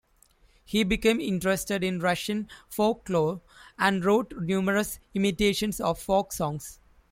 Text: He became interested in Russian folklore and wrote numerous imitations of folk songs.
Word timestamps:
He 0.65 0.83
became 0.83 1.21
interested 1.21 1.83
in 1.83 1.99
Russian 1.99 2.47
folklore 2.67 3.41
and 3.77 4.03
wrote 4.03 4.33
numerous 4.35 4.97
imitations 5.13 5.79
of 5.79 6.01
folk 6.01 6.33
songs. 6.33 6.79